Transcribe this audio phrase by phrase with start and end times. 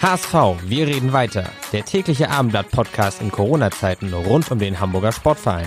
[0.00, 1.50] HSV, wir reden weiter.
[1.72, 5.66] Der tägliche Abendblatt-Podcast in Corona-Zeiten rund um den Hamburger Sportverein.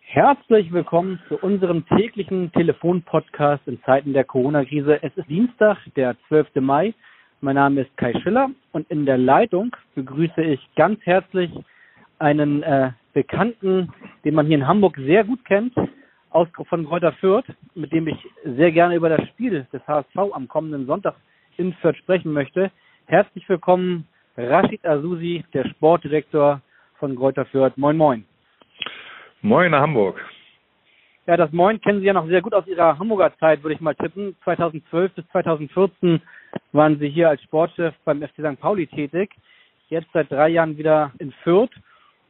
[0.00, 5.02] Herzlich willkommen zu unserem täglichen Telefon-Podcast in Zeiten der Corona-Krise.
[5.02, 6.56] Es ist Dienstag, der 12.
[6.56, 6.92] Mai.
[7.40, 11.50] Mein Name ist Kai Schiller und in der Leitung begrüße ich ganz herzlich
[12.18, 13.90] einen äh, Bekannten,
[14.26, 15.72] den man hier in Hamburg sehr gut kennt,
[16.30, 20.48] aus, von Kräuter Fürth, mit dem ich sehr gerne über das Spiel des HSV am
[20.48, 21.16] kommenden Sonntag
[21.56, 22.70] in Fürth sprechen möchte.
[23.06, 24.06] Herzlich willkommen,
[24.36, 26.60] Rashid Azusi, der Sportdirektor
[26.98, 27.76] von Kräuter Fürth.
[27.76, 28.24] Moin, moin.
[29.42, 30.20] Moin nach Hamburg.
[31.26, 33.80] Ja, das Moin kennen Sie ja noch sehr gut aus Ihrer Hamburger Zeit, würde ich
[33.80, 34.36] mal tippen.
[34.44, 36.20] 2012 bis 2014
[36.72, 38.60] waren Sie hier als Sportchef beim FC St.
[38.60, 39.30] Pauli tätig.
[39.88, 41.70] Jetzt seit drei Jahren wieder in Fürth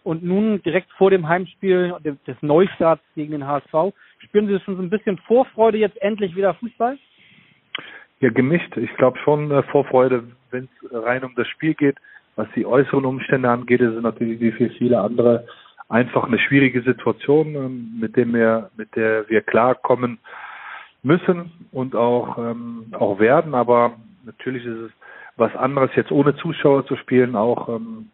[0.04, 3.94] und nun direkt vor dem Heimspiel des Neustarts gegen den HSV.
[4.18, 6.98] Spüren Sie schon so ein bisschen Vorfreude, jetzt endlich wieder Fußball?
[8.20, 8.76] Ja, gemischt.
[8.76, 11.96] Ich glaube schon äh, Vorfreude, wenn es rein um das Spiel geht.
[12.36, 15.46] Was die äußeren Umstände angeht, sind natürlich wie viele andere
[15.88, 20.18] einfach eine schwierige Situation, ähm, mit dem wir, mit der wir klarkommen
[21.02, 23.54] müssen und auch ähm, auch werden.
[23.54, 24.92] Aber natürlich ist es
[25.36, 28.10] was anderes, jetzt ohne Zuschauer zu spielen, auch ähm,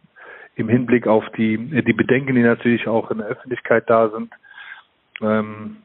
[0.56, 4.32] im Hinblick auf die, die Bedenken, die natürlich auch in der Öffentlichkeit da sind,
[5.22, 5.76] ähm,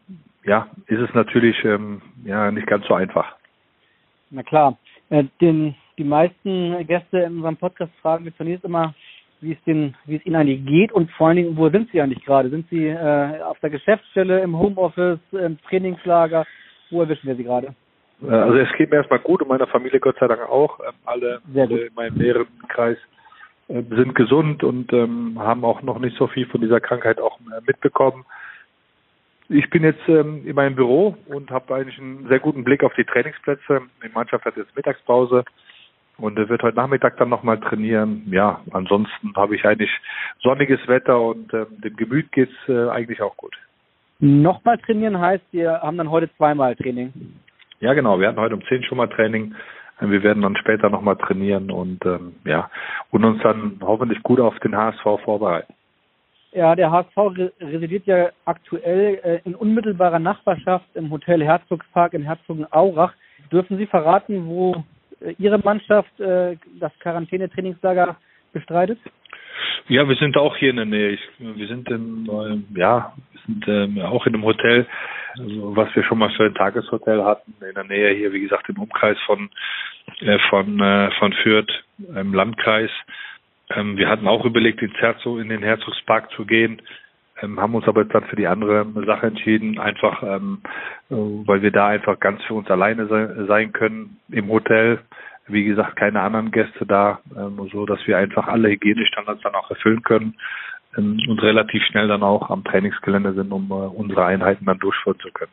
[0.46, 3.36] ja, ist es natürlich ähm, ja nicht ganz so einfach.
[4.32, 4.78] Na klar.
[5.10, 8.94] Äh, den, die meisten Gäste in unserem Podcast fragen wir zunächst immer,
[9.42, 12.02] wie es, den, wie es Ihnen eigentlich geht und vor allen Dingen, wo sind Sie
[12.02, 12.50] eigentlich gerade?
[12.50, 16.46] Sind Sie äh, auf der Geschäftsstelle, im Homeoffice, im Trainingslager?
[16.92, 17.76] Wo erwischen wir Sie gerade?
[18.24, 20.80] Äh, also es geht mir erstmal gut und meiner Familie Gott sei Dank auch.
[20.80, 23.21] Ähm, alle, alle in meinem näheren Kreis äh,
[23.72, 28.26] sind gesund und ähm, haben auch noch nicht so viel von dieser Krankheit auch mitbekommen.
[29.50, 32.94] Ich bin jetzt ähm, in meinem Büro und habe eigentlich einen sehr guten Blick auf
[32.96, 33.82] die Trainingsplätze.
[34.04, 35.44] Die Mannschaft hat jetzt Mittagspause
[36.18, 38.24] und wird heute Nachmittag dann nochmal trainieren.
[38.30, 39.92] Ja, ansonsten habe ich eigentlich
[40.40, 43.56] sonniges Wetter und ähm, dem Gemüt geht's äh, eigentlich auch gut.
[44.20, 47.12] Nochmal trainieren heißt, wir haben dann heute zweimal Training.
[47.80, 48.20] Ja, genau.
[48.20, 49.56] Wir hatten heute um 10 schon mal Training.
[50.02, 52.70] Wir werden dann später nochmal trainieren und ähm, ja
[53.12, 55.74] und uns dann hoffentlich gut auf den HSV vorbereiten.
[56.54, 57.18] Ja, der HSV
[57.62, 63.14] residiert ja aktuell äh, in unmittelbarer Nachbarschaft im Hotel Herzogspark in Herzogenaurach.
[63.52, 64.84] Dürfen Sie verraten, wo
[65.22, 68.18] äh, Ihre Mannschaft äh, das Quarantänetrainingslager
[68.52, 69.00] bestreitet?
[69.88, 71.10] Ja, wir sind auch hier in der Nähe.
[71.12, 73.14] Ich, wir sind im, äh, ja,
[73.46, 74.86] sind ähm, auch in einem Hotel,
[75.38, 78.70] also was wir schon mal für ein Tageshotel hatten, in der Nähe hier, wie gesagt,
[78.70, 79.50] im Umkreis von
[80.22, 81.72] äh, von äh, von Fürth
[82.16, 82.92] im Landkreis.
[83.70, 86.82] Ähm, wir hatten auch überlegt, ins Herzog, in den Herzogspark zu gehen,
[87.42, 90.62] ähm, haben uns aber dann für die andere Sache entschieden, einfach ähm,
[91.10, 95.00] äh, weil wir da einfach ganz für uns alleine se sein können im Hotel.
[95.52, 99.70] Wie gesagt, keine anderen Gäste da, ähm, so dass wir einfach alle Hygienestandards dann auch
[99.70, 100.36] erfüllen können
[100.98, 105.20] ähm, und relativ schnell dann auch am Trainingsgelände sind, um äh, unsere Einheiten dann durchführen
[105.20, 105.52] zu können.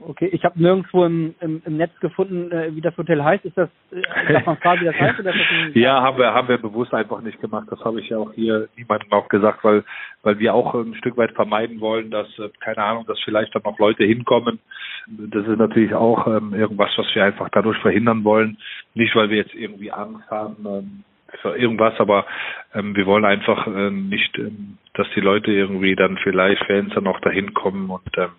[0.00, 3.44] Okay, ich habe nirgendwo im, im, im Netz gefunden, äh, wie das Hotel heißt.
[3.44, 5.20] Ist das, äh, darf man fragen, wie das heißt?
[5.20, 5.40] Oder das
[5.74, 7.68] ja, haben wir, haben wir bewusst einfach nicht gemacht.
[7.70, 9.84] Das habe ich ja auch hier niemandem auch gesagt, weil,
[10.22, 13.62] weil wir auch ein Stück weit vermeiden wollen, dass, äh, keine Ahnung, dass vielleicht dann
[13.64, 14.58] noch Leute hinkommen.
[15.06, 18.58] Das ist natürlich auch ähm, irgendwas, was wir einfach dadurch verhindern wollen.
[18.94, 21.04] Nicht, weil wir jetzt irgendwie Angst haben ähm,
[21.40, 22.26] für irgendwas, aber
[22.74, 27.06] ähm, wir wollen einfach äh, nicht, ähm, dass die Leute irgendwie dann vielleicht Fans dann
[27.06, 28.30] auch dahin kommen und ähm,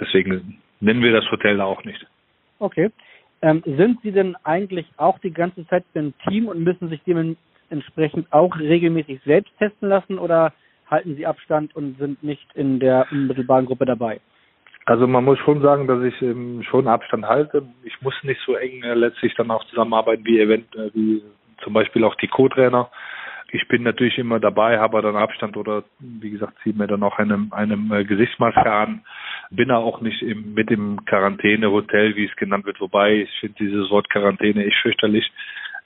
[0.00, 2.06] deswegen nennen wir das Hotel auch nicht.
[2.58, 2.90] Okay.
[3.40, 8.32] Ähm, sind Sie denn eigentlich auch die ganze Zeit im Team und müssen sich dementsprechend
[8.32, 10.52] auch regelmäßig selbst testen lassen oder
[10.90, 14.20] halten Sie Abstand und sind nicht in der unmittelbaren Gruppe dabei?
[14.86, 17.62] Also man muss schon sagen, dass ich ähm, schon Abstand halte.
[17.84, 21.22] Ich muss nicht so eng äh, letztlich dann auch zusammenarbeiten wie Event, äh, wie
[21.62, 22.90] zum Beispiel auch die Co-Trainer.
[23.50, 27.18] Ich bin natürlich immer dabei, habe dann Abstand oder wie gesagt, ziehe mir dann auch
[27.18, 29.00] einem, einem äh, Gesichtsmaske an.
[29.50, 33.90] Bin auch nicht im, mit dem Quarantänehotel, wie es genannt wird, wobei ich finde dieses
[33.90, 35.30] Wort Quarantäne echt fürchterlich.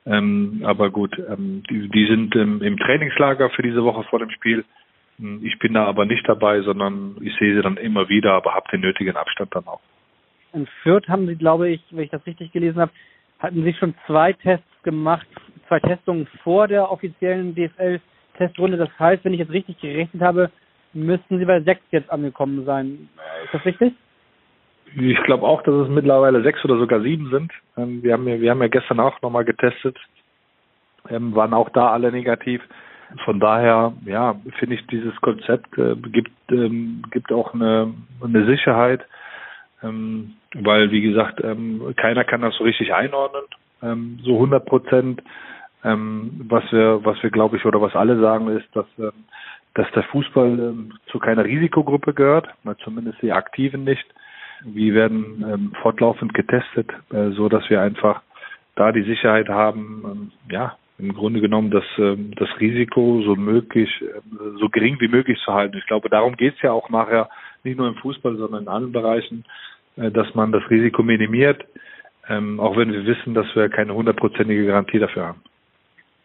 [0.05, 4.31] Ähm, aber gut, ähm, die, die sind ähm, im Trainingslager für diese Woche vor dem
[4.31, 4.65] Spiel.
[5.19, 8.55] Hm, ich bin da aber nicht dabei, sondern ich sehe sie dann immer wieder, aber
[8.55, 9.81] habe den nötigen Abstand dann auch.
[10.53, 12.93] in Fürth haben Sie, glaube ich, wenn ich das richtig gelesen habe,
[13.39, 15.27] hatten Sie schon zwei Tests gemacht,
[15.73, 18.77] zwei Testungen vor der offiziellen DFL-Testrunde.
[18.77, 20.51] Das heißt, wenn ich jetzt richtig gerechnet habe,
[20.93, 23.09] müssten Sie bei sechs jetzt angekommen sein.
[23.45, 23.95] Ist das richtig?
[24.95, 27.51] Ich glaube auch, dass es mittlerweile sechs oder sogar sieben sind.
[27.79, 29.97] Ähm, wir haben ja, wir haben ja gestern auch nochmal getestet,
[31.09, 32.61] ähm, waren auch da alle negativ.
[33.25, 39.01] Von daher, ja, finde ich dieses Konzept äh, gibt ähm, gibt auch eine, eine Sicherheit,
[39.83, 43.45] ähm, weil wie gesagt, ähm, keiner kann das so richtig einordnen,
[43.83, 45.23] ähm, so 100 Prozent.
[45.85, 49.13] Ähm, was wir, was wir glaube ich oder was alle sagen ist, dass ähm,
[49.75, 52.49] dass der Fußball ähm, zu keiner Risikogruppe gehört,
[52.85, 54.05] zumindest die Aktiven nicht.
[54.65, 58.23] Wir werden ähm, fortlaufend getestet, äh, so dass wir einfach
[58.77, 63.91] da die Sicherheit haben, ähm, ja, im Grunde genommen das, ähm, das Risiko so möglich,
[64.03, 65.77] äh, so gering wie möglich zu halten.
[65.79, 67.29] Ich glaube, darum geht es ja auch nachher,
[67.65, 69.45] nicht nur im Fußball, sondern in allen Bereichen,
[69.97, 71.65] äh, dass man das Risiko minimiert,
[72.29, 75.41] ähm, auch wenn wir wissen, dass wir keine hundertprozentige Garantie dafür haben.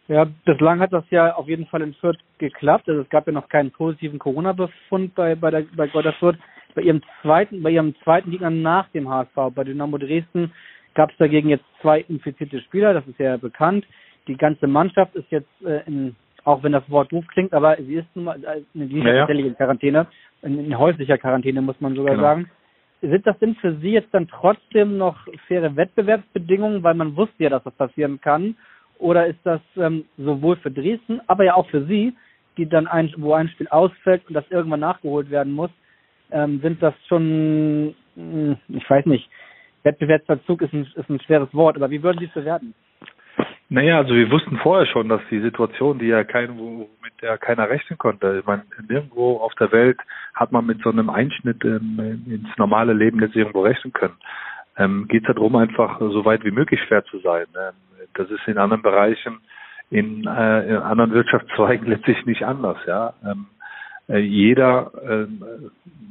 [0.08, 2.88] Ja, bislang hat das ja auf jeden Fall in Fürth geklappt.
[2.88, 6.38] Also es gab ja noch keinen positiven Corona-Befund bei, bei, der, bei Gotter Fürth.
[6.74, 10.52] Bei ihrem zweiten, bei ihrem zweiten Gegner nach dem HSV, bei Dynamo Dresden,
[10.94, 13.86] gab es dagegen jetzt zwei infizierte Spieler, das ist ja bekannt.
[14.26, 17.96] Die ganze Mannschaft ist jetzt äh, in, auch wenn das Wort doof klingt, aber sie
[17.96, 19.28] ist nun mal äh, die ja, ja.
[19.28, 20.06] in Quarantäne,
[20.42, 22.26] in, in, häuslicher Quarantäne muss man sogar genau.
[22.26, 22.50] sagen.
[23.00, 25.16] Sind das denn für Sie jetzt dann trotzdem noch
[25.46, 28.56] faire Wettbewerbsbedingungen, weil man wusste ja, dass das passieren kann?
[28.98, 32.14] Oder ist das ähm, sowohl für Dresden, aber ja auch für Sie,
[32.56, 35.70] die dann ein, wo ein Spiel ausfällt und das irgendwann nachgeholt werden muss,
[36.30, 39.28] ähm, sind das schon, hm, ich weiß nicht,
[39.84, 42.74] Wettbewerbsverzug ist ein, ist ein schweres Wort, aber wie würden Sie es bewerten?
[43.70, 47.68] Naja, also wir wussten vorher schon, dass die Situation, die ja kein, mit der keiner
[47.68, 50.00] rechnen konnte, ich meine, nirgendwo auf der Welt
[50.34, 54.16] hat man mit so einem Einschnitt ähm, ins normale Leben jetzt irgendwo rechnen können.
[54.78, 57.44] Ähm, Geht es darum, einfach so weit wie möglich fair zu sein.
[57.56, 57.74] Ähm,
[58.14, 59.38] das ist in anderen Bereichen,
[59.90, 62.78] in, äh, in anderen Wirtschaftszweigen letztlich nicht anders.
[62.86, 63.46] Ja, ähm,
[64.08, 65.26] äh, jeder äh,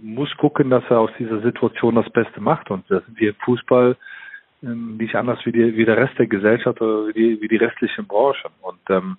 [0.01, 2.69] muss gucken, dass er aus dieser Situation das Beste macht.
[2.71, 3.95] Und das sind wir im Fußball
[4.63, 7.57] äh, nicht anders wie, die, wie der Rest der Gesellschaft oder wie die, wie die
[7.57, 8.51] restlichen Branchen.
[8.61, 9.17] Und ähm,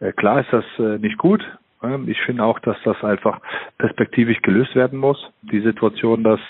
[0.00, 1.44] äh, klar ist das äh, nicht gut.
[1.82, 3.40] Ähm, ich finde auch, dass das einfach
[3.78, 5.30] perspektivisch gelöst werden muss.
[5.42, 6.40] Die Situation, dass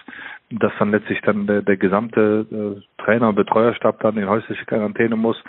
[0.51, 5.15] dass dann letztlich dann der, der gesamte äh, Trainer und Betreuerstab dann in häusliche Quarantäne
[5.15, 5.41] muss.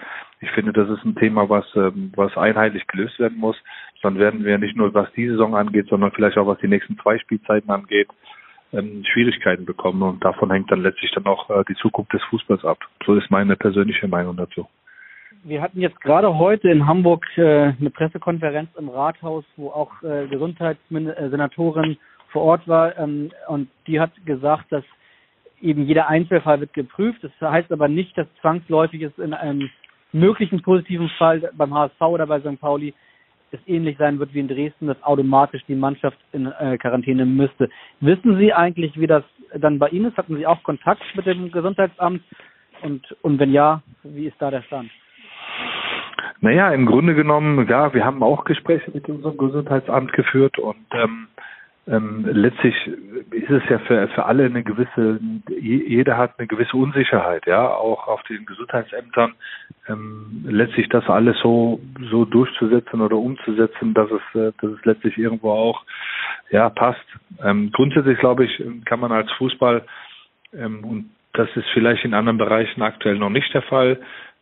[0.41, 3.57] Ich finde, das ist ein Thema, was, ähm, was einheitlich gelöst werden muss.
[4.03, 6.97] Dann werden wir nicht nur, was die Saison angeht, sondern vielleicht auch, was die nächsten
[6.99, 8.09] zwei Spielzeiten angeht,
[8.73, 10.03] ähm, Schwierigkeiten bekommen.
[10.03, 12.77] Und davon hängt dann letztlich dann auch äh, die Zukunft des Fußballs ab.
[13.05, 14.67] So ist meine persönliche Meinung dazu.
[15.43, 20.27] Wir hatten jetzt gerade heute in Hamburg äh, eine Pressekonferenz im Rathaus, wo auch äh,
[20.27, 21.97] Gesundheitssenatorin
[22.31, 24.83] vor Ort war ähm, und die hat gesagt, dass
[25.61, 27.23] eben jeder Einzelfall wird geprüft.
[27.23, 29.69] Das heißt aber nicht, dass zwangsläufig es in einem
[30.11, 32.59] möglichen positiven Fall beim HSV oder bei St.
[32.59, 32.93] Pauli
[33.53, 37.69] es ähnlich sein wird wie in Dresden, dass automatisch die Mannschaft in äh, Quarantäne müsste.
[37.99, 39.23] Wissen Sie eigentlich, wie das
[39.53, 40.17] dann bei Ihnen ist?
[40.17, 42.23] Hatten Sie auch Kontakt mit dem Gesundheitsamt?
[42.81, 44.89] Und, und wenn ja, wie ist da der Stand?
[46.39, 51.27] Naja, im Grunde genommen, ja, wir haben auch Gespräche mit unserem Gesundheitsamt geführt und ähm,
[51.91, 52.73] ähm, letztlich
[53.31, 58.07] ist es ja für, für alle eine gewisse, jeder hat eine gewisse Unsicherheit, ja, auch
[58.07, 59.33] auf den Gesundheitsämtern,
[59.89, 65.17] ähm, letztlich das alles so, so durchzusetzen oder umzusetzen, dass es, äh, dass es letztlich
[65.17, 65.83] irgendwo auch,
[66.49, 67.05] ja, passt.
[67.43, 69.83] Ähm, grundsätzlich glaube ich, kann man als Fußball,
[70.53, 73.99] ähm, und das ist vielleicht in anderen Bereichen aktuell noch nicht der Fall,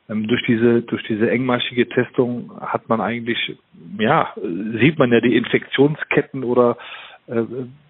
[0.08, 3.58] ähm, durch diese durch diese engmaschige Testung hat man eigentlich
[4.00, 4.34] ja
[4.80, 6.78] sieht man ja die Infektionsketten oder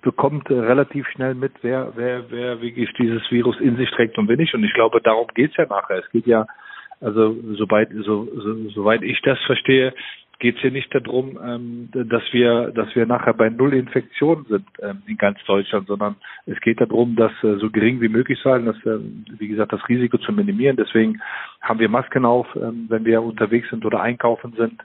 [0.01, 4.38] bekommt relativ schnell mit, wer, wer, wer wirklich dieses Virus in sich trägt und wer
[4.38, 4.53] nicht.
[4.53, 6.00] Und ich glaube, darum geht's ja nachher.
[6.00, 6.46] Es geht ja,
[7.00, 9.93] also soweit, so, so, soweit ich das verstehe,
[10.39, 15.03] geht's hier nicht darum, ähm, dass wir, dass wir nachher bei null Infektionen sind ähm,
[15.05, 16.15] in ganz Deutschland, sondern
[16.46, 19.00] es geht darum, dass äh, so gering wie möglich sein, dass äh,
[19.38, 20.77] wie gesagt das Risiko zu minimieren.
[20.77, 21.22] Deswegen
[21.62, 24.81] haben wir Masken auf, ähm, wenn wir unterwegs sind oder einkaufen sind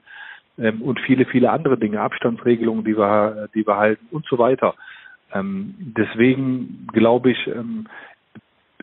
[0.59, 4.75] ähm, und viele, viele andere Dinge, Abstandsregelungen, die wir, die wir halten und so weiter.
[5.33, 7.87] Ähm, deswegen glaube ich, ähm,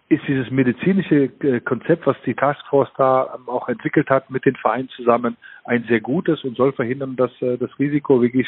[0.10, 4.58] ist dieses medizinische äh, Konzept, was die Taskforce da ähm, auch entwickelt hat mit den
[4.58, 8.48] Vereinen zusammen, ein sehr gutes und soll verhindern, dass äh, das Risiko wirklich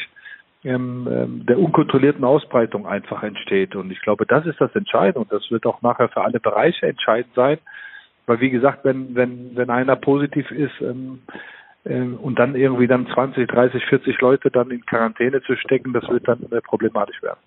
[0.64, 3.76] ähm, ähm, der unkontrollierten Ausbreitung einfach entsteht.
[3.76, 6.86] Und ich glaube, das ist das Entscheidende und das wird auch nachher für alle Bereiche
[6.86, 7.58] entscheidend sein.
[8.26, 10.80] Weil wie gesagt, wenn, wenn, wenn einer positiv ist,
[11.84, 16.26] und dann irgendwie dann 20, 30, 40 Leute dann in Quarantäne zu stecken, das wird
[16.26, 17.40] dann problematisch werden.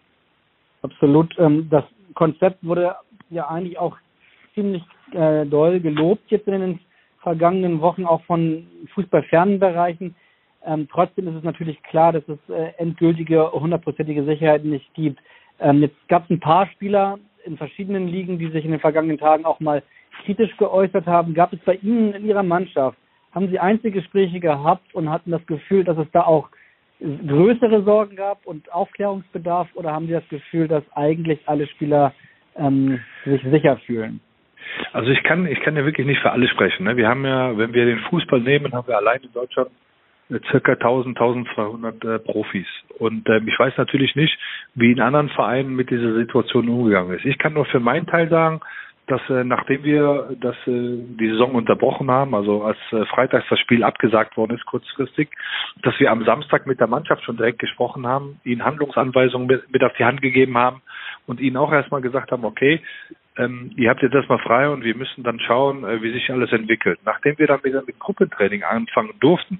[0.84, 1.34] Absolut.
[1.40, 2.96] Ähm, das Konzept wurde
[3.30, 3.98] ja eigentlich auch
[4.54, 6.80] ziemlich äh, doll gelobt jetzt in den
[7.22, 10.16] vergangenen Wochen auch von fußballfernen Bereichen.
[10.66, 15.20] Ähm, trotzdem ist es natürlich klar, dass es äh, endgültige, hundertprozentige Sicherheit nicht gibt.
[15.60, 19.18] Ähm, jetzt gab es ein paar Spieler in verschiedenen Ligen, die sich in den vergangenen
[19.18, 19.84] Tagen auch mal
[20.26, 21.34] kritisch geäußert haben.
[21.34, 22.98] Gab es bei Ihnen in Ihrer Mannschaft,
[23.38, 26.50] haben Sie Einzelgespräche gehabt und hatten das Gefühl, dass es da auch
[27.00, 32.16] größere Sorgen gab und Aufklärungsbedarf oder haben Sie das Gefühl, dass eigentlich alle Spieler
[32.56, 34.22] ähm, sich sicher fühlen?
[34.92, 36.86] Also ich kann, ich kann ja wirklich nicht für alle sprechen.
[36.86, 36.98] Ne?
[36.98, 39.70] Wir haben ja, wenn wir den Fußball nehmen, haben wir allein in Deutschland
[40.32, 42.66] äh, circa 1000, 1200 äh, Profis.
[42.98, 44.36] Und ähm, ich weiß natürlich nicht,
[44.74, 47.26] wie in anderen Vereinen mit dieser Situation umgegangen ist.
[47.26, 48.62] Ich kann nur für meinen Teil sagen,
[49.08, 53.60] dass äh, nachdem wir das, äh, die Saison unterbrochen haben, also als äh, freitags das
[53.60, 55.30] Spiel abgesagt worden ist kurzfristig,
[55.82, 59.84] dass wir am Samstag mit der Mannschaft schon direkt gesprochen haben, ihnen Handlungsanweisungen mit, mit
[59.84, 60.82] auf die Hand gegeben haben
[61.26, 62.82] und ihnen auch erstmal gesagt haben, okay,
[63.38, 66.52] ähm, ihr habt jetzt erstmal frei und wir müssen dann schauen, äh, wie sich alles
[66.52, 67.00] entwickelt.
[67.06, 69.60] Nachdem wir dann wieder mit Gruppentraining anfangen durften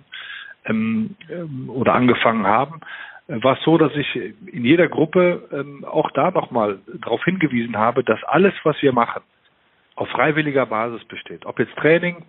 [0.66, 2.82] ähm, ähm, oder angefangen haben,
[3.28, 7.78] äh, war es so, dass ich in jeder Gruppe ähm, auch da nochmal darauf hingewiesen
[7.78, 9.22] habe, dass alles, was wir machen,
[9.98, 11.46] auf freiwilliger Basis besteht.
[11.46, 12.24] Ob jetzt Training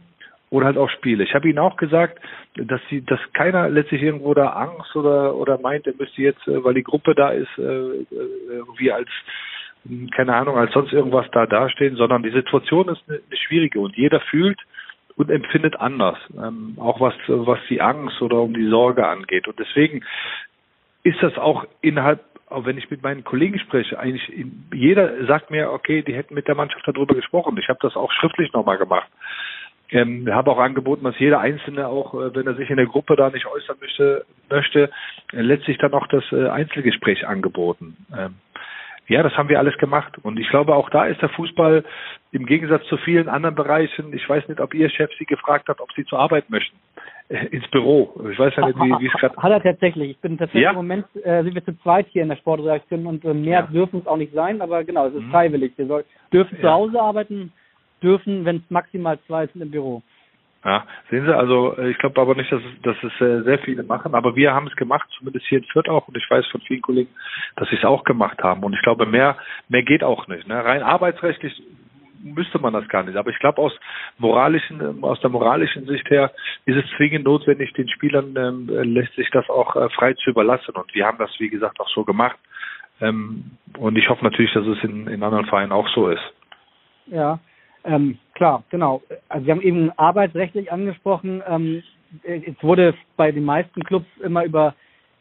[0.51, 1.23] oder halt auch Spiele.
[1.23, 2.19] Ich habe Ihnen auch gesagt,
[2.57, 6.65] dass sie, dass keiner letztlich irgendwo da Angst oder oder meint, er müsste jetzt, äh,
[6.65, 8.05] weil die Gruppe da ist, äh, äh,
[8.49, 9.09] irgendwie als
[10.17, 13.97] keine Ahnung, als sonst irgendwas da dastehen, sondern die Situation ist eine, eine schwierige und
[13.97, 14.59] jeder fühlt
[15.17, 19.47] und empfindet anders, ähm, auch was was die Angst oder um die Sorge angeht.
[19.47, 20.03] Und deswegen
[21.03, 22.21] ist das auch innerhalb
[22.51, 24.31] auch wenn ich mit meinen Kollegen spreche, eigentlich
[24.73, 27.59] jeder sagt mir, okay, die hätten mit der Mannschaft darüber gesprochen.
[27.59, 29.09] Ich habe das auch schriftlich nochmal gemacht.
[29.91, 33.17] Ähm, habe auch angeboten, dass jeder Einzelne auch, äh, wenn er sich in der Gruppe
[33.17, 34.91] da nicht äußern möchte, möchte
[35.33, 37.97] äh, letztlich dann auch das äh, Einzelgespräch angeboten.
[38.15, 38.35] Ähm,
[39.09, 40.17] ja, das haben wir alles gemacht.
[40.23, 41.85] Und ich glaube, auch da ist der Fußball
[42.33, 45.81] im Gegensatz zu vielen anderen Bereichen, ich weiß nicht, ob Ihr Chef Sie gefragt hat,
[45.81, 46.77] ob Sie zur Arbeit möchten.
[47.31, 48.15] Äh, ins Büro.
[48.33, 49.37] Ich weiß ja nicht, wie, wie es gerade.
[49.37, 50.13] Hat er tatsächlich.
[50.13, 50.71] Ich bin tatsächlich ja?
[50.71, 53.67] im Moment, äh, sind wir zu zweit hier in der Sportreaktion und äh, mehr ja.
[53.67, 55.31] dürfen es auch nicht sein, aber genau, es ist mhm.
[55.31, 55.73] freiwillig.
[55.77, 56.63] Wir soll, dürfen ja.
[56.63, 57.53] zu Hause arbeiten,
[58.03, 60.03] dürfen, wenn es maximal zwei sind im Büro.
[60.65, 63.61] Ja, sehen Sie, also äh, ich glaube aber nicht, dass es, dass es äh, sehr
[63.61, 66.47] viele machen, aber wir haben es gemacht, zumindest hier in Fürth auch und ich weiß
[66.49, 67.11] von vielen Kollegen,
[67.57, 69.37] dass sie es auch gemacht haben und ich glaube, mehr,
[69.69, 70.49] mehr geht auch nicht.
[70.49, 70.65] Ne?
[70.65, 71.63] Rein arbeitsrechtlich
[72.23, 73.17] müsste man das gar nicht.
[73.17, 73.73] Aber ich glaube, aus
[74.19, 76.33] moralischen, aus der moralischen Sicht her
[76.67, 80.75] ist es zwingend notwendig, den Spielern ähm, lässt sich das auch äh, frei zu überlassen.
[80.75, 82.39] Und wir haben das, wie gesagt, auch so gemacht.
[83.01, 86.33] Ähm, und ich hoffe natürlich, dass es in, in anderen Vereinen auch so ist.
[87.07, 87.39] Ja,
[87.89, 89.03] ähm, klar, genau.
[89.29, 91.43] Also Sie haben eben arbeitsrechtlich angesprochen.
[91.49, 91.83] Ähm,
[92.23, 94.75] es wurde bei den meisten Clubs immer über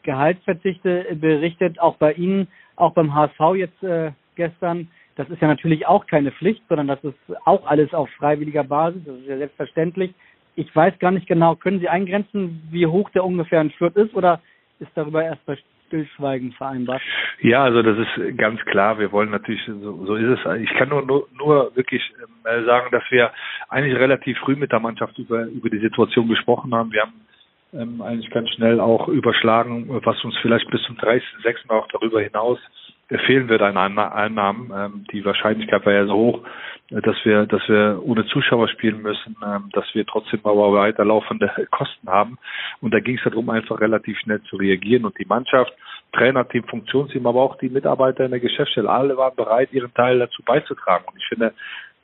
[0.03, 4.89] Gehaltsverzichte berichtet, auch bei Ihnen, auch beim HSV jetzt äh, gestern.
[5.15, 9.01] Das ist ja natürlich auch keine Pflicht, sondern das ist auch alles auf freiwilliger Basis.
[9.05, 10.13] Das ist ja selbstverständlich.
[10.55, 14.13] Ich weiß gar nicht genau, können Sie eingrenzen, wie hoch der ungefähr ein Schritt ist
[14.13, 14.41] oder
[14.79, 15.57] ist darüber erst bei
[15.87, 17.01] Stillschweigen vereinbart?
[17.41, 18.99] Ja, also das ist ganz klar.
[18.99, 20.61] Wir wollen natürlich, so, so ist es.
[20.61, 22.01] Ich kann nur, nur, nur wirklich
[22.45, 23.31] äh, sagen, dass wir
[23.69, 26.91] eigentlich relativ früh mit der Mannschaft über, über die Situation gesprochen haben.
[26.91, 27.13] Wir haben
[27.73, 31.69] ähm, eigentlich ganz schnell auch überschlagen, was uns vielleicht bis zum 30.06.
[31.69, 32.59] auch darüber hinaus
[33.09, 34.71] fehlen wird an Einnahmen.
[34.75, 36.43] Ähm, die Wahrscheinlichkeit war ja so hoch,
[36.89, 42.09] dass wir, dass wir ohne Zuschauer spielen müssen, ähm, dass wir trotzdem aber weiterlaufende Kosten
[42.09, 42.37] haben.
[42.81, 45.05] Und da ging es darum, einfach relativ schnell zu reagieren.
[45.05, 45.73] Und die Mannschaft,
[46.13, 50.43] Trainerteam, Funktionsteam, aber auch die Mitarbeiter in der Geschäftsstelle, alle waren bereit, ihren Teil dazu
[50.43, 51.05] beizutragen.
[51.07, 51.53] Und ich finde,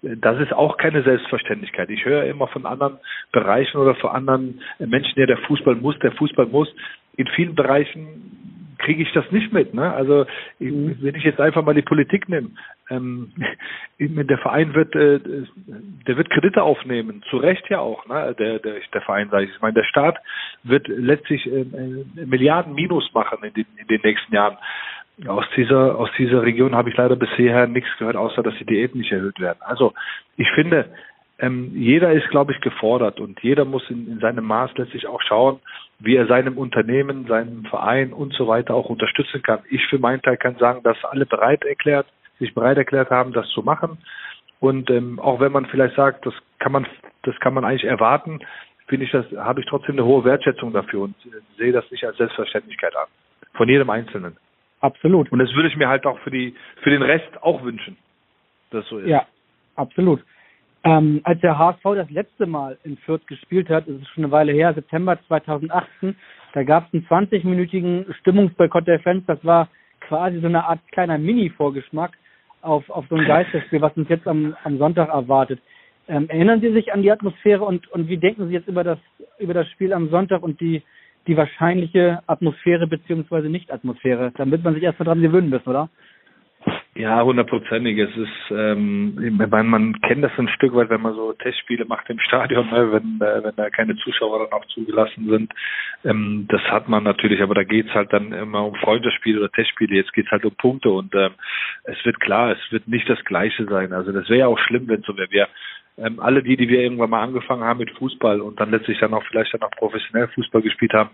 [0.01, 1.89] das ist auch keine Selbstverständlichkeit.
[1.89, 2.97] Ich höre immer von anderen
[3.31, 6.67] Bereichen oder von anderen Menschen, ja, der Fußball muss, der Fußball muss.
[7.15, 8.52] In vielen Bereichen
[8.83, 9.73] kriege ich das nicht mit.
[9.73, 9.91] Ne?
[9.93, 10.25] Also
[10.59, 10.97] mhm.
[11.01, 12.51] wenn ich jetzt einfach mal die Politik nehme,
[12.89, 13.31] ähm,
[13.99, 15.19] der Verein wird, äh,
[16.07, 18.35] der wird Kredite aufnehmen, zu Recht ja auch, ne?
[18.37, 19.51] der, der, der Verein sage ich.
[19.51, 20.17] Ich meine, der Staat
[20.63, 21.65] wird letztlich äh,
[22.25, 24.57] Milliarden Minus machen in den, in den nächsten Jahren.
[25.27, 28.99] Aus dieser, aus dieser Region habe ich leider bisher nichts gehört, außer dass die Diäten
[28.99, 29.59] nicht erhöht werden.
[29.61, 29.93] Also
[30.37, 30.89] ich finde,
[31.39, 35.21] ähm, jeder ist, glaube ich, gefordert und jeder muss in, in seinem Maß letztlich auch
[35.21, 35.59] schauen,
[35.99, 39.59] wie er seinem Unternehmen, seinem Verein und so weiter auch unterstützen kann.
[39.69, 42.07] Ich für meinen Teil kann sagen, dass alle bereit erklärt,
[42.39, 43.97] sich bereit erklärt haben, das zu machen.
[44.59, 46.87] Und ähm, auch wenn man vielleicht sagt, das kann man,
[47.23, 48.39] das kann man eigentlich erwarten,
[48.87, 52.05] finde ich das, habe ich trotzdem eine hohe Wertschätzung dafür und äh, sehe das nicht
[52.05, 53.07] als Selbstverständlichkeit an.
[53.53, 54.37] Von jedem Einzelnen.
[54.81, 55.31] Absolut.
[55.31, 57.97] Und das würde ich mir halt auch für die, für den Rest auch wünschen,
[58.71, 59.07] dass so ist.
[59.07, 59.25] Ja,
[59.75, 60.21] absolut.
[60.85, 64.31] Ähm, als der HSV das letzte Mal in Fürth gespielt hat, ist es schon eine
[64.31, 66.15] Weile her, September 2018,
[66.53, 69.23] da gab es einen 20-minütigen Stimmungsboykott der Fans.
[69.25, 69.69] Das war
[70.01, 72.11] quasi so eine Art kleiner Mini-Vorgeschmack
[72.61, 75.59] auf, auf so ein Geisterspiel, was uns jetzt am, am Sonntag erwartet.
[76.07, 78.99] Ähm, erinnern Sie sich an die Atmosphäre und, und wie denken Sie jetzt über das,
[79.39, 80.83] über das Spiel am Sonntag und die,
[81.27, 84.31] die wahrscheinliche Atmosphäre beziehungsweise Nicht-Atmosphäre?
[84.35, 85.89] Damit man sich erst mal dran gewöhnen müssen, oder?
[86.95, 87.97] Ja, hundertprozentig.
[87.97, 89.15] Es ist, ähm,
[89.49, 92.91] man, man kennt das ein Stück weit, wenn man so Testspiele macht im Stadion, ne,
[92.91, 95.51] wenn, äh, wenn da keine Zuschauer dann auch zugelassen sind.
[96.05, 99.95] Ähm, das hat man natürlich, aber da geht's halt dann immer um Freundschaftsspiele oder Testspiele.
[99.95, 101.31] Jetzt geht's halt um Punkte und ähm,
[101.85, 103.91] es wird klar, es wird nicht das Gleiche sein.
[103.91, 105.31] Also das wäre ja auch schlimm, wenn so wäre.
[105.31, 105.47] Wir
[105.97, 109.13] ähm, alle die, die wir irgendwann mal angefangen haben mit Fußball und dann letztlich dann
[109.13, 111.11] auch vielleicht dann auch professionell Fußball gespielt haben,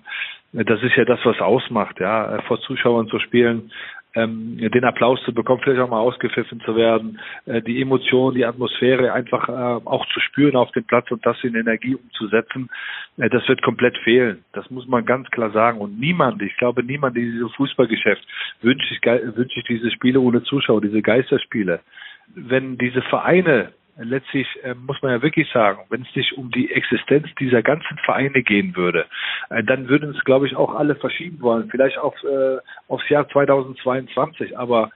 [0.53, 3.71] äh, das ist ja das, was ausmacht, ja, äh, vor Zuschauern zu spielen,
[4.15, 8.45] ähm, den Applaus zu bekommen, vielleicht auch mal ausgepfiffen zu werden, äh, die Emotion, die
[8.45, 12.69] Atmosphäre einfach äh, auch zu spüren auf dem Platz und das in Energie umzusetzen,
[13.17, 14.43] äh, das wird komplett fehlen.
[14.53, 15.79] Das muss man ganz klar sagen.
[15.79, 18.25] Und niemand, ich glaube, niemand in diesem Fußballgeschäft
[18.61, 21.81] wünscht sich, wünscht sich diese Spiele ohne Zuschauer, diese Geisterspiele.
[22.33, 26.71] Wenn diese Vereine letztlich äh, muss man ja wirklich sagen, wenn es sich um die
[26.71, 29.05] Existenz dieser ganzen Vereine gehen würde,
[29.49, 33.27] äh, dann würden es, glaube ich, auch alle verschieben wollen, vielleicht auf, äh, aufs Jahr
[33.29, 34.57] 2022.
[34.57, 34.91] Aber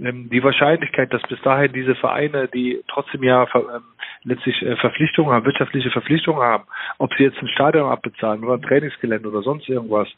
[0.00, 3.82] ähm, die Wahrscheinlichkeit, dass bis dahin diese Vereine, die trotzdem ja ähm,
[4.24, 6.64] letztlich äh, Verpflichtungen haben, wirtschaftliche Verpflichtungen haben,
[6.98, 10.08] ob sie jetzt ein Stadion abbezahlen oder ein Trainingsgelände oder sonst irgendwas,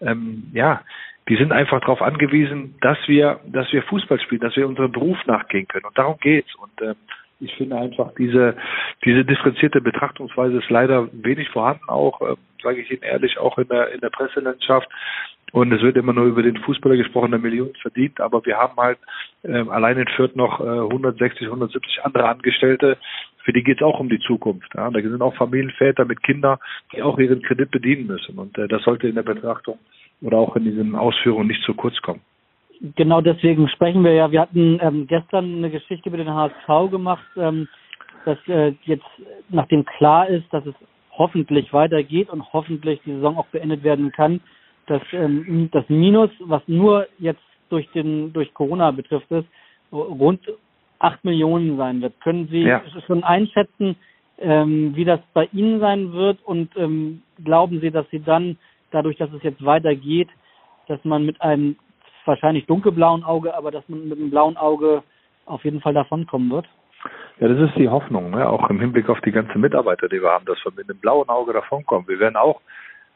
[0.00, 0.82] ähm, ja,
[1.28, 5.18] die sind einfach darauf angewiesen, dass wir, dass wir Fußball spielen, dass wir unserem Beruf
[5.26, 5.84] nachgehen können.
[5.84, 6.54] Und darum geht's.
[6.54, 6.96] Und ähm,
[7.40, 8.56] ich finde einfach diese
[9.04, 13.68] diese differenzierte Betrachtungsweise ist leider wenig vorhanden, auch äh, sage ich Ihnen ehrlich, auch in
[13.68, 14.88] der in der Presselandschaft.
[15.50, 18.76] Und es wird immer nur über den Fußballer gesprochen, der Millionen verdient, aber wir haben
[18.76, 18.98] halt
[19.44, 22.98] äh, allein in Fürth noch äh, 160, 170 andere Angestellte,
[23.44, 24.70] für die geht es auch um die Zukunft.
[24.74, 24.90] Ja.
[24.90, 26.58] Da sind auch Familienväter mit Kindern,
[26.92, 28.38] die auch ihren Kredit bedienen müssen.
[28.38, 29.78] Und äh, das sollte in der Betrachtung
[30.20, 32.20] oder auch in diesen Ausführungen nicht zu kurz kommen
[32.96, 34.30] genau deswegen sprechen wir ja.
[34.30, 37.68] Wir hatten ähm, gestern eine Geschichte über den HSV gemacht, ähm,
[38.24, 39.06] dass äh, jetzt,
[39.48, 40.74] nachdem klar ist, dass es
[41.12, 44.40] hoffentlich weitergeht und hoffentlich die Saison auch beendet werden kann,
[44.86, 49.48] dass ähm, das Minus, was nur jetzt durch den durch Corona betrifft, ist
[49.92, 50.40] rund
[50.98, 52.20] acht Millionen sein wird.
[52.20, 52.82] Können Sie ja.
[53.06, 53.96] schon einschätzen,
[54.38, 58.56] ähm, wie das bei Ihnen sein wird und ähm, glauben Sie, dass Sie dann
[58.90, 60.28] dadurch, dass es jetzt weitergeht,
[60.86, 61.76] dass man mit einem
[62.28, 65.02] wahrscheinlich dunkelblauen Auge, aber dass man mit einem blauen Auge
[65.46, 66.66] auf jeden Fall davonkommen wird.
[67.40, 68.48] Ja, das ist die Hoffnung, ne?
[68.48, 71.28] auch im Hinblick auf die ganzen Mitarbeiter, die wir haben, dass wir mit einem blauen
[71.28, 72.08] Auge davonkommen.
[72.08, 72.60] Wir werden auch,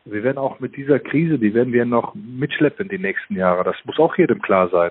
[0.04, 3.64] wir werden auch mit dieser Krise, die werden wir noch mitschleppen die nächsten Jahre.
[3.64, 4.90] Das muss auch jedem klar sein.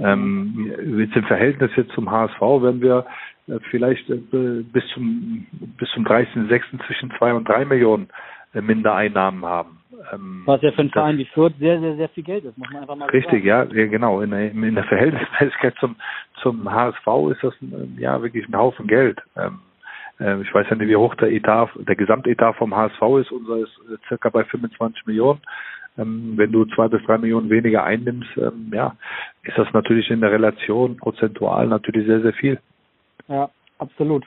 [0.00, 3.04] Ähm, jetzt im Verhältnis jetzt zum HSV werden wir
[3.48, 6.86] äh, vielleicht äh, bis zum bis zum 30.06.
[6.86, 8.08] zwischen zwei und drei Millionen
[8.54, 9.78] Mindereinnahmen haben.
[10.12, 12.70] Ähm, Was ja für einen Verein wie Fürth sehr, sehr, sehr viel Geld ist, muss
[12.70, 13.76] man einfach mal Richtig, sagen.
[13.76, 14.20] ja, genau.
[14.20, 15.96] In der, in der Verhältnismäßigkeit zum,
[16.42, 19.20] zum HSV ist das ein, ja wirklich ein Haufen Geld.
[19.36, 19.60] Ähm,
[20.20, 23.32] äh, ich weiß ja nicht, wie hoch der Etat, der Gesamtetat vom HSV ist.
[23.32, 25.40] Unser ist äh, circa bei 25 Millionen.
[25.96, 28.96] Ähm, wenn du zwei bis drei Millionen weniger einnimmst, ähm, ja,
[29.42, 32.58] ist das natürlich in der Relation prozentual natürlich sehr, sehr viel.
[33.26, 34.24] Ja, absolut.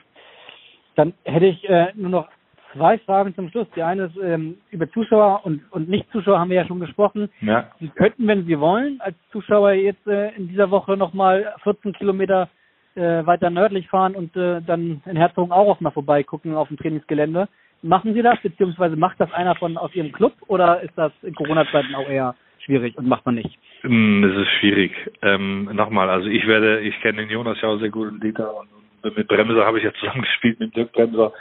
[0.96, 2.28] Dann hätte ich äh, nur noch
[2.72, 3.66] zwei Fragen zum Schluss.
[3.76, 7.28] Die eine ist ähm, über Zuschauer und, und Nicht-Zuschauer haben wir ja schon gesprochen.
[7.40, 7.70] Ja.
[7.80, 12.48] Sie könnten, wenn Sie wollen, als Zuschauer jetzt äh, in dieser Woche nochmal 14 Kilometer
[12.94, 17.48] äh, weiter nördlich fahren und äh, dann in Herzogenaurach mal vorbeigucken auf dem Trainingsgelände.
[17.82, 21.34] Machen Sie das, beziehungsweise macht das einer von aus Ihrem Club oder ist das in
[21.34, 23.58] Corona-Zeiten auch eher schwierig und macht man nicht?
[23.80, 24.92] Hm, es ist schwierig.
[25.22, 28.54] Ähm, nochmal, also ich werde, ich kenne den Jonas ja auch sehr gut und Dieter
[28.56, 28.68] und,
[29.02, 31.32] und mit Bremser habe ich ja zusammen gespielt, mit Dirk Bremser.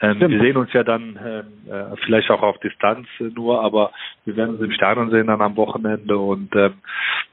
[0.00, 3.92] Ähm, wir sehen uns ja dann ähm, äh, vielleicht auch auf Distanz äh, nur, aber
[4.24, 6.74] wir werden uns im Stadion sehen dann am Wochenende und ähm,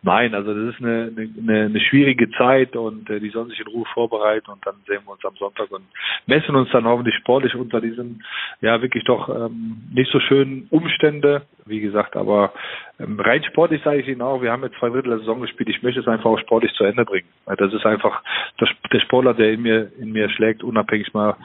[0.03, 3.67] nein, also das ist eine, eine, eine schwierige Zeit und äh, die sollen sich in
[3.67, 5.85] Ruhe vorbereiten und dann sehen wir uns am Sonntag und
[6.27, 8.23] messen uns dann hoffentlich sportlich unter diesen
[8.61, 12.53] ja wirklich doch ähm, nicht so schönen Umstände, wie gesagt, aber
[12.99, 15.69] ähm, rein sportlich sage ich Ihnen auch, wir haben jetzt zwei Drittel der Saison gespielt,
[15.69, 17.27] ich möchte es einfach auch sportlich zu Ende bringen.
[17.47, 18.21] Das ist einfach
[18.59, 21.35] das, der Sportler, der in mir in mir schlägt, unabhängig mal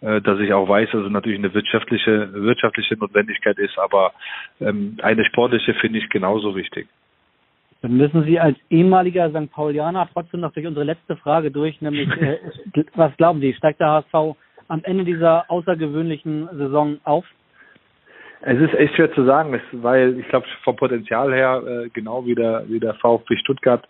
[0.00, 4.12] dass ich auch weiß, dass es natürlich eine wirtschaftliche, wirtschaftliche Notwendigkeit ist, aber
[4.60, 6.88] ähm, eine sportliche finde ich genauso wichtig.
[7.82, 9.50] Dann müssen Sie als ehemaliger St.
[9.50, 12.38] Paulianer trotzdem noch durch unsere letzte Frage durch, nämlich äh,
[12.94, 14.36] was glauben Sie, steigt der HSV
[14.68, 17.24] am Ende dieser außergewöhnlichen Saison auf?
[18.42, 22.34] Es ist echt schwer zu sagen, weil ich glaube vom Potenzial her äh, genau wie
[22.34, 23.86] der, wie der VfB Stuttgart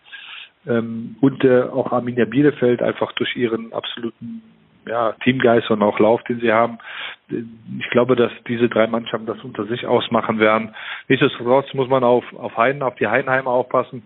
[0.66, 4.42] ähm, und äh, auch Arminia Bielefeld einfach durch ihren absoluten
[4.90, 6.78] ja, Teamgeist und auch Lauf, den sie haben.
[7.28, 10.74] Ich glaube, dass diese drei Mannschaften das unter sich ausmachen werden.
[11.08, 14.02] Nichtsdestotrotz muss man auf, auf Heiden, auf die Heidenheimer aufpassen.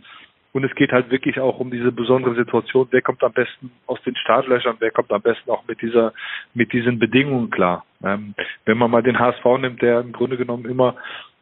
[0.53, 2.87] Und es geht halt wirklich auch um diese besondere Situation.
[2.91, 4.77] Wer kommt am besten aus den Startlöchern?
[4.79, 6.13] Wer kommt am besten auch mit dieser,
[6.53, 7.85] mit diesen Bedingungen klar?
[8.05, 10.95] Ähm, wenn man mal den HSV nimmt, der im Grunde genommen immer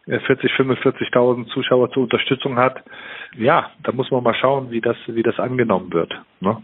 [0.07, 2.83] 40, 45.000 Zuschauer zur Unterstützung hat,
[3.37, 6.13] ja, da muss man mal schauen, wie das, wie das angenommen wird.
[6.41, 6.63] Ne?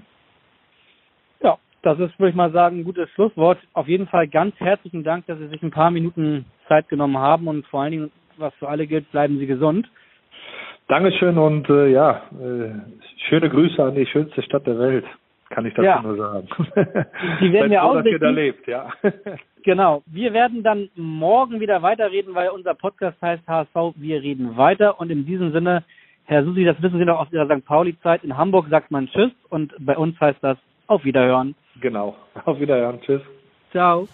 [1.84, 3.58] Ja, das ist, würde ich mal sagen, ein gutes Schlusswort.
[3.72, 7.48] Auf jeden Fall ganz herzlichen Dank, dass Sie sich ein paar Minuten Zeit genommen haben
[7.48, 9.88] und vor allen Dingen, was für alle gilt, bleiben Sie gesund.
[10.88, 12.70] Dankeschön und äh, ja, äh,
[13.28, 15.04] schöne Grüße an die schönste Stadt der Welt,
[15.50, 16.02] kann ich dazu Ja.
[16.02, 16.48] nur sagen.
[17.40, 18.20] Die werden ihr ausrichten.
[18.20, 18.90] da lebt, ja.
[19.64, 20.02] Genau.
[20.06, 24.98] Wir werden dann morgen wieder weiterreden, weil unser Podcast heißt HSV, wir reden weiter.
[24.98, 25.82] Und in diesem Sinne,
[26.24, 27.66] Herr Susi, das wissen Sie noch aus Ihrer St.
[27.66, 28.24] Pauli-Zeit.
[28.24, 30.56] In Hamburg sagt man Tschüss und bei uns heißt das
[30.88, 31.54] Auf Wiederhören.
[31.80, 32.16] genau.
[32.44, 33.00] Auf Wiederhören.
[33.02, 33.22] Tschüss.
[33.70, 34.08] Ciao.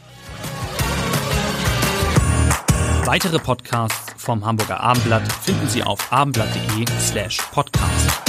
[3.07, 8.24] Weitere Podcasts vom Hamburger Abendblatt finden Sie auf abendblatt.de slash podcast.